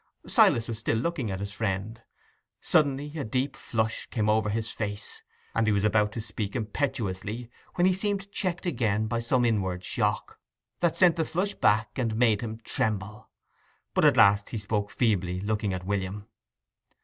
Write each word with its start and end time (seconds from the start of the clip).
Silas 0.25 0.67
was 0.67 0.79
still 0.79 0.97
looking 0.97 1.29
at 1.29 1.39
his 1.39 1.51
friend. 1.53 2.01
Suddenly 2.59 3.13
a 3.15 3.23
deep 3.23 3.55
flush 3.55 4.07
came 4.07 4.29
over 4.29 4.49
his 4.49 4.71
face, 4.71 5.21
and 5.53 5.67
he 5.67 5.71
was 5.71 5.83
about 5.83 6.11
to 6.13 6.19
speak 6.19 6.55
impetuously, 6.55 7.51
when 7.75 7.85
he 7.85 7.93
seemed 7.93 8.31
checked 8.31 8.65
again 8.65 9.05
by 9.05 9.19
some 9.19 9.45
inward 9.45 9.83
shock, 9.83 10.39
that 10.79 10.97
sent 10.97 11.17
the 11.17 11.23
flush 11.23 11.53
back 11.53 11.99
and 11.99 12.15
made 12.15 12.41
him 12.41 12.59
tremble. 12.63 13.29
But 13.93 14.05
at 14.05 14.17
last 14.17 14.49
he 14.49 14.57
spoke 14.57 14.89
feebly, 14.89 15.39
looking 15.39 15.71
at 15.71 15.85
William. 15.85 16.27